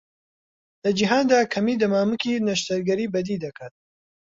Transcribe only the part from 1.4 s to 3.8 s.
کەمی دەمامکی نەشتەرگەری بەدیدەکرا.